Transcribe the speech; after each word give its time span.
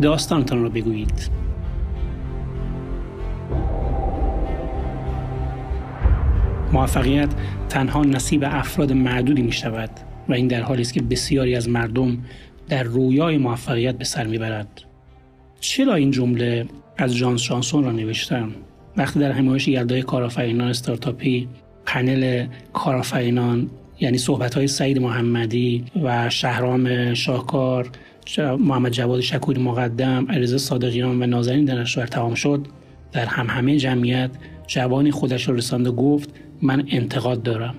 داستانتان 0.00 0.62
را 0.62 0.68
بگویید. 0.68 1.30
موفقیت 6.72 7.28
تنها 7.68 8.02
نصیب 8.02 8.44
افراد 8.46 8.92
معدودی 8.92 9.42
می 9.42 9.52
شود 9.52 9.90
و 10.28 10.32
این 10.32 10.48
در 10.48 10.62
حالی 10.62 10.82
است 10.82 10.94
که 10.94 11.02
بسیاری 11.02 11.56
از 11.56 11.68
مردم 11.68 12.18
در 12.68 12.82
رویای 12.82 13.38
موفقیت 13.38 13.94
به 13.98 14.04
سر 14.04 14.26
می‌برد 14.26 14.82
چرا 15.60 15.94
این 15.94 16.10
جمله 16.10 16.66
از 16.98 17.16
جانس 17.16 17.40
شانسون 17.40 17.84
را 17.84 17.92
نوشتم؟ 17.92 18.52
وقتی 18.96 19.20
در 19.20 19.32
حمایش 19.32 19.68
یلدای 19.68 20.02
کارآفرینان 20.02 20.68
استارتاپی 20.68 21.48
پنل 21.86 22.46
کارآفرینان 22.72 23.70
یعنی 24.00 24.18
صحبت 24.18 24.54
های 24.54 24.66
سعید 24.68 24.98
محمدی 24.98 25.84
و 26.02 26.30
شهرام 26.30 27.14
شاهکار 27.14 27.90
محمد 28.38 28.92
جواد 28.92 29.20
شکوری 29.20 29.62
مقدم 29.62 30.26
علیرضا 30.28 30.58
صادقیان 30.58 31.22
و 31.22 31.26
نازنین 31.26 31.64
دانشور 31.64 32.06
تمام 32.06 32.34
شد. 32.34 32.66
در 33.12 33.26
هم 33.26 33.46
همه 33.46 33.76
جمعیت 33.76 34.30
جوانی 34.66 35.10
خودش 35.10 35.48
را 35.48 35.54
رسانده 35.54 35.90
گفت 35.90 36.34
من 36.62 36.84
انتقاد 36.90 37.42
دارم. 37.42 37.74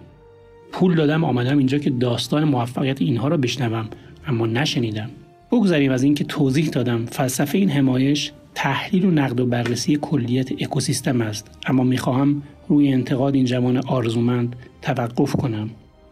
پول 0.72 0.96
دادم 0.96 1.24
آمدم 1.24 1.58
اینجا 1.58 1.78
که 1.78 1.90
داستان 1.90 2.44
موفقیت 2.44 3.02
اینها 3.02 3.28
را 3.28 3.38
بشنوم 3.38 3.90
اما 4.28 4.46
نشنیدم. 4.46 5.10
بگذاریم 5.52 5.92
از 5.92 6.04
اینکه 6.04 6.24
توضیح 6.24 6.70
دادم. 6.70 7.06
فلسفه 7.06 7.58
این 7.58 7.70
حمایش 7.70 8.32
تحلیل 8.56 9.06
و 9.06 9.12
نقد 9.12 9.40
و 9.40 9.46
بررسی 9.46 9.98
کلیت 10.02 10.52
اکوسیستم 10.52 11.22
است 11.22 11.52
اما 11.68 11.84
می‌خواهم 11.84 12.42
روی 12.68 12.94
انتقاد 12.94 13.36
این 13.36 13.46
جوان 13.46 13.78
آرزومند 13.78 14.56
توقف 14.82 15.36
کنم. 15.36 15.70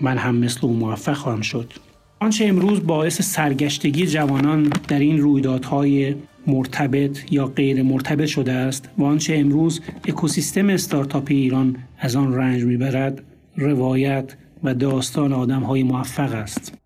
من 0.00 0.18
هم 0.18 0.36
مثل 0.36 0.60
او 0.62 0.72
موفق 0.72 1.16
خواهم 1.16 1.40
شد. 1.40 1.72
آنچه 2.20 2.44
امروز 2.44 2.86
باعث 2.86 3.22
سرگشتگی 3.22 4.06
جوانان 4.06 4.72
در 4.88 4.98
این 4.98 5.20
رویدادهای 5.20 6.14
مرتبط 6.46 7.32
یا 7.32 7.46
غیر 7.46 7.82
مرتبط 7.82 8.26
شده 8.26 8.52
است 8.52 8.88
و 8.98 9.04
آنچه 9.04 9.36
امروز 9.36 9.80
اکوسیستم 10.08 10.68
استارتاپی 10.70 11.34
ایران 11.34 11.76
از 11.98 12.16
آن 12.16 12.34
رنج 12.34 12.64
می‌برد 12.64 13.22
روایت 13.56 14.36
و 14.64 14.74
داستان 14.74 15.32
آدم 15.32 15.62
های 15.62 15.82
موفق 15.82 16.32
است 16.34 16.78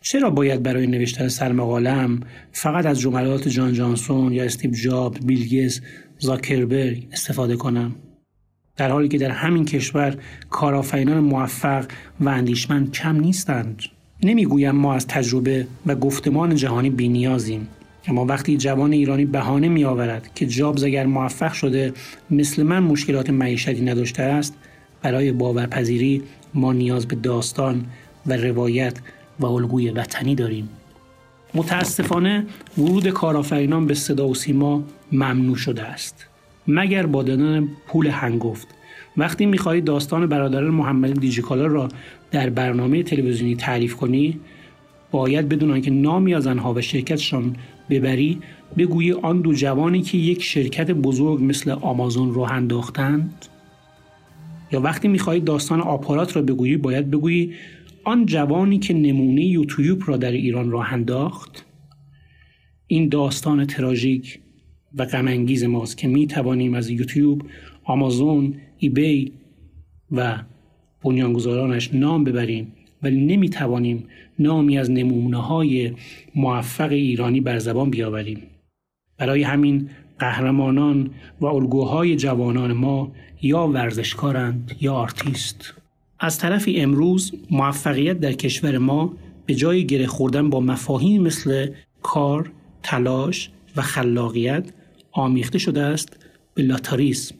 چرا 0.00 0.30
باید 0.30 0.62
برای 0.62 0.86
نوشتن 0.86 1.28
سرمقالم 1.28 2.20
فقط 2.52 2.86
از 2.86 3.00
جملات 3.00 3.48
جان 3.48 3.72
جانسون 3.72 4.32
یا 4.32 4.44
استیو 4.44 4.70
جاب، 4.70 5.16
بیلگز، 5.26 5.80
زاکربرگ 6.18 7.08
استفاده 7.12 7.56
کنم؟ 7.56 7.94
در 8.76 8.90
حالی 8.90 9.08
که 9.08 9.18
در 9.18 9.30
همین 9.30 9.64
کشور 9.64 10.16
کارآفرینان 10.50 11.20
موفق 11.20 11.86
و 12.20 12.28
اندیشمند 12.28 12.92
کم 12.92 13.20
نیستند. 13.20 13.82
نمی‌گویم 14.22 14.70
ما 14.70 14.94
از 14.94 15.06
تجربه 15.06 15.66
و 15.86 15.94
گفتمان 15.94 16.54
جهانی 16.54 16.90
بینیازیم. 16.90 17.68
اما 18.06 18.24
وقتی 18.24 18.56
جوان 18.56 18.92
ایرانی 18.92 19.24
بهانه 19.24 19.68
می 19.68 19.84
آورد 19.84 20.30
که 20.34 20.46
جابز 20.46 20.84
اگر 20.84 21.06
موفق 21.06 21.52
شده 21.52 21.92
مثل 22.30 22.62
من 22.62 22.82
مشکلات 22.82 23.30
معیشتی 23.30 23.80
نداشته 23.80 24.22
است 24.22 24.54
برای 25.02 25.32
باورپذیری 25.32 26.22
ما 26.54 26.72
نیاز 26.72 27.06
به 27.06 27.16
داستان 27.16 27.86
و 28.26 28.36
روایت 28.36 28.98
و 29.40 29.46
الگوی 29.46 29.90
وطنی 29.90 30.34
داریم. 30.34 30.68
متاسفانه 31.54 32.46
ورود 32.78 33.08
کارآفرینان 33.08 33.86
به 33.86 33.94
صدا 33.94 34.28
و 34.28 34.34
سیما 34.34 34.82
ممنوع 35.12 35.56
شده 35.56 35.82
است. 35.82 36.29
مگر 36.70 37.06
با 37.06 37.22
دادن 37.22 37.68
پول 37.86 38.06
هنگفت 38.06 38.68
وقتی 39.16 39.46
می‌خواهی 39.46 39.80
داستان 39.80 40.26
برادران 40.26 40.70
محمد 40.70 41.20
دیجیکالا 41.20 41.66
را 41.66 41.88
در 42.30 42.50
برنامه 42.50 43.02
تلویزیونی 43.02 43.56
تعریف 43.56 43.94
کنی 43.94 44.40
باید 45.10 45.48
بدونن 45.48 45.80
که 45.80 45.90
نامی 45.90 46.34
از 46.34 46.46
آنها 46.46 46.74
و 46.74 46.80
شرکتشان 46.80 47.56
ببری 47.90 48.38
بگویی 48.78 49.12
آن 49.12 49.40
دو 49.40 49.52
جوانی 49.54 50.02
که 50.02 50.18
یک 50.18 50.42
شرکت 50.42 50.90
بزرگ 50.90 51.42
مثل 51.42 51.70
آمازون 51.70 52.34
رو 52.34 52.40
انداختند. 52.40 53.46
یا 54.72 54.80
وقتی 54.80 55.08
می‌خواهی 55.08 55.40
داستان 55.40 55.80
آپارات 55.80 56.36
را 56.36 56.42
بگویی 56.42 56.76
باید 56.76 57.10
بگویی 57.10 57.54
آن 58.04 58.26
جوانی 58.26 58.78
که 58.78 58.94
نمونه 58.94 59.44
یوتیوب 59.44 60.02
را 60.06 60.16
در 60.16 60.32
ایران 60.32 60.70
راه 60.70 60.92
انداخت. 60.92 61.66
این 62.86 63.08
داستان 63.08 63.66
تراژیک 63.66 64.38
و 64.94 65.04
غمانگیز 65.04 65.64
ماست 65.64 65.98
که 65.98 66.08
می 66.08 66.26
توانیم 66.26 66.74
از 66.74 66.90
یوتیوب، 66.90 67.42
آمازون، 67.84 68.54
eBay 68.78 69.32
و 70.12 70.42
بنیانگذارانش 71.02 71.94
نام 71.94 72.24
ببریم 72.24 72.72
ولی 73.02 73.20
نمی 73.20 73.48
توانیم 73.48 74.04
نامی 74.38 74.78
از 74.78 74.90
نمونه 74.90 75.42
های 75.42 75.92
موفق 76.34 76.92
ایرانی 76.92 77.40
بر 77.40 77.58
زبان 77.58 77.90
بیاوریم. 77.90 78.42
برای 79.18 79.42
همین 79.42 79.90
قهرمانان 80.18 81.10
و 81.40 81.46
الگوهای 81.46 82.16
جوانان 82.16 82.72
ما 82.72 83.12
یا 83.42 83.68
ورزشکارند 83.68 84.72
یا 84.80 84.94
آرتیست. 84.94 85.74
از 86.20 86.38
طرفی 86.38 86.80
امروز 86.80 87.32
موفقیت 87.50 88.20
در 88.20 88.32
کشور 88.32 88.78
ما 88.78 89.16
به 89.46 89.54
جای 89.54 89.86
گره 89.86 90.06
خوردن 90.06 90.50
با 90.50 90.60
مفاهیم 90.60 91.22
مثل 91.22 91.70
کار، 92.02 92.50
تلاش 92.82 93.50
و 93.76 93.82
خلاقیت 93.82 94.72
آمیخته 95.12 95.58
شده 95.58 95.82
است 95.82 96.16
به 96.54 96.62
لاتاریسم 96.62 97.34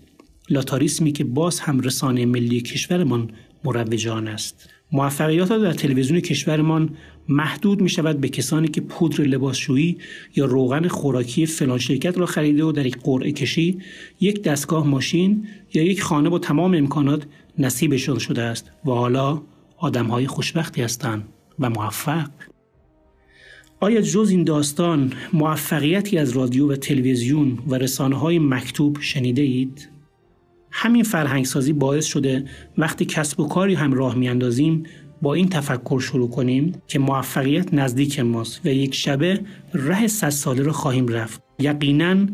لاتاریسمی 0.50 1.12
که 1.12 1.24
باز 1.24 1.60
هم 1.60 1.80
رسانه 1.80 2.26
ملی 2.26 2.60
کشورمان 2.60 3.30
مروجان 3.64 4.28
است. 4.28 4.68
موفقیت 4.92 5.48
در 5.48 5.72
تلویزیون 5.72 6.20
کشورمان 6.20 6.90
محدود 7.28 7.80
می 7.80 7.88
شود 7.88 8.20
به 8.20 8.28
کسانی 8.28 8.68
که 8.68 8.80
پودر 8.80 9.24
لباسشویی 9.24 9.98
یا 10.36 10.44
روغن 10.44 10.88
خوراکی 10.88 11.46
فلان 11.46 11.78
شرکت 11.78 12.18
را 12.18 12.26
خریده 12.26 12.64
و 12.64 12.72
در 12.72 12.86
یک 12.86 12.96
قرعه 13.02 13.32
کشی 13.32 13.78
یک 14.20 14.42
دستگاه 14.42 14.86
ماشین 14.86 15.48
یا 15.74 15.82
یک 15.82 16.02
خانه 16.02 16.28
با 16.28 16.38
تمام 16.38 16.74
امکانات 16.74 17.22
نصیبشان 17.58 18.18
شده 18.18 18.42
است 18.42 18.70
و 18.84 18.90
حالا 18.90 19.42
آدم 19.78 20.06
های 20.06 20.26
خوشبختی 20.26 20.82
هستند 20.82 21.28
و 21.58 21.70
موفق. 21.70 22.28
آیا 23.82 24.00
جز 24.00 24.30
این 24.30 24.44
داستان 24.44 25.12
موفقیتی 25.32 26.18
از 26.18 26.30
رادیو 26.30 26.72
و 26.72 26.76
تلویزیون 26.76 27.58
و 27.66 27.74
رسانه 27.74 28.18
های 28.18 28.38
مکتوب 28.38 28.98
شنیده 29.00 29.42
اید؟ 29.42 29.88
همین 30.70 31.02
فرهنگسازی 31.02 31.72
باعث 31.72 32.04
شده 32.04 32.44
وقتی 32.78 33.04
کسب 33.04 33.40
و 33.40 33.48
کاری 33.48 33.74
هم 33.74 33.92
راه 33.92 34.14
میاندازیم 34.14 34.82
با 35.22 35.34
این 35.34 35.48
تفکر 35.48 36.00
شروع 36.00 36.30
کنیم 36.30 36.72
که 36.86 36.98
موفقیت 36.98 37.74
نزدیک 37.74 38.20
ماست 38.20 38.60
و 38.64 38.68
یک 38.68 38.94
شبه 38.94 39.40
ره 39.74 40.06
صد 40.06 40.28
ساله 40.28 40.62
رو 40.62 40.72
خواهیم 40.72 41.08
رفت 41.08 41.42
یقینا 41.58 42.26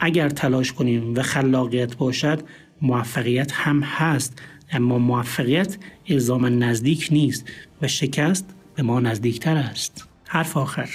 اگر 0.00 0.28
تلاش 0.28 0.72
کنیم 0.72 1.14
و 1.14 1.22
خلاقیت 1.22 1.96
باشد 1.96 2.42
موفقیت 2.82 3.52
هم 3.52 3.80
هست 3.80 4.42
اما 4.72 4.98
موفقیت 4.98 5.76
الزاما 6.08 6.48
نزدیک 6.48 7.08
نیست 7.10 7.48
و 7.82 7.88
شکست 7.88 8.54
به 8.74 8.82
ما 8.82 9.00
نزدیکتر 9.00 9.56
است 9.56 10.11
حرف 10.32 10.56
آخر. 10.56 10.88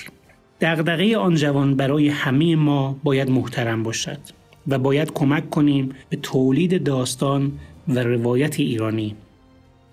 دغدغه 0.61 1.17
آن 1.17 1.35
جوان 1.35 1.75
برای 1.75 2.09
همه 2.09 2.55
ما 2.55 2.99
باید 3.03 3.29
محترم 3.29 3.83
باشد 3.83 4.19
و 4.67 4.79
باید 4.79 5.13
کمک 5.13 5.49
کنیم 5.49 5.89
به 6.09 6.17
تولید 6.17 6.83
داستان 6.83 7.51
و 7.87 7.99
روایت 7.99 8.59
ایرانی. 8.59 9.15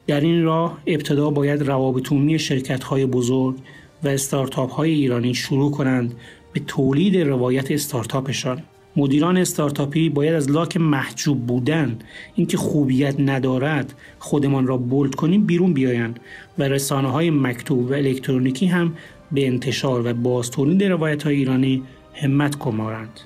در 0.07 0.21
این 0.21 0.43
راه 0.43 0.79
ابتدا 0.87 1.31
باید 1.31 1.63
روابط 1.63 2.13
شرکت 2.37 2.85
های 2.85 3.07
بزرگ 3.07 3.57
و 4.05 4.09
استارتاپ 4.09 4.73
های 4.73 4.91
ایرانی 4.91 5.35
شروع 5.35 5.71
کنند 5.71 6.15
به 6.53 6.61
تولید 6.61 7.17
روایت 7.17 7.71
استارتاپشان. 7.71 8.63
مدیران 8.97 9.37
استارتاپی 9.37 10.09
باید 10.09 10.35
از 10.35 10.51
لاک 10.51 10.77
محجوب 10.77 11.47
بودن 11.47 11.99
اینکه 12.35 12.57
خوبیت 12.57 13.21
ندارد 13.21 13.95
خودمان 14.19 14.67
را 14.67 14.77
بولد 14.77 15.15
کنیم 15.15 15.47
بیرون 15.47 15.73
بیایند 15.73 16.21
و 16.59 16.63
رسانه 16.63 17.11
های 17.11 17.31
مکتوب 17.31 17.91
و 17.91 17.93
الکترونیکی 17.93 18.67
هم 18.67 18.97
به 19.33 19.47
انتشار 19.47 20.07
و 20.07 20.15
بازتولید 20.15 20.85
روایت 20.85 21.23
های 21.23 21.37
ایرانی 21.37 21.83
همت 22.15 22.59
کمارند 22.59 23.21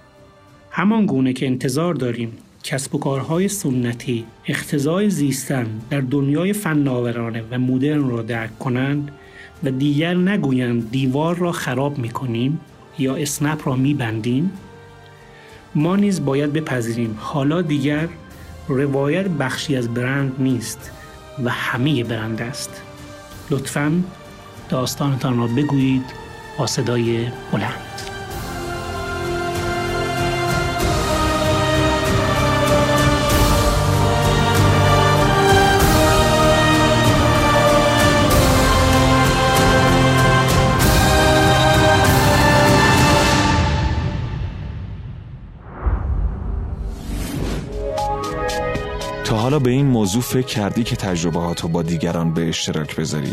همان 0.71 1.07
گونه 1.07 1.33
که 1.33 1.47
انتظار 1.47 1.95
داریم 1.95 2.33
کسب 2.65 2.95
و 2.95 2.99
کارهای 2.99 3.49
سنتی 3.49 4.25
اختزای 4.47 5.11
زیستن 5.11 5.67
در 5.91 6.01
دنیای 6.01 6.53
فناورانه 6.53 7.43
و 7.51 7.59
مدرن 7.59 8.11
را 8.11 8.23
درک 8.23 8.59
کنند 8.59 9.11
و 9.65 9.71
دیگر 9.71 10.15
نگویند 10.15 10.91
دیوار 10.91 11.37
را 11.37 11.53
خراب 11.53 11.99
می 11.99 12.09
کنیم 12.09 12.61
یا 12.99 13.17
اسنپ 13.17 13.69
را 13.69 13.77
می 13.77 13.95
بندیم 13.95 14.53
ما 15.75 15.97
نیز 15.97 16.25
باید 16.25 16.53
بپذیریم. 16.53 17.17
حالا 17.21 17.63
دیگر 17.63 18.09
روایت 18.69 19.27
بخشی 19.27 19.77
از 19.77 19.95
برند 19.95 20.35
نیست 20.39 20.91
و 21.45 21.51
همه 21.51 22.05
برند 22.05 22.43
است. 22.43 22.83
لطفا 23.51 24.03
داستانتان 24.69 25.39
را 25.39 25.47
بگویید 25.47 26.05
با 26.59 26.67
صدای 26.67 27.29
بلند 27.53 27.89
تا 49.25 49.37
حالا 49.37 49.59
به 49.59 49.71
این 49.71 49.87
موضوع 49.87 50.23
فکر 50.23 50.47
کردی 50.47 50.85
که 50.85 50.97
تجربهاتو 50.97 51.69
با 51.69 51.83
دیگران 51.83 52.35
به 52.35 52.49
اشتراک 52.49 52.97
بذاری؟ 52.97 53.33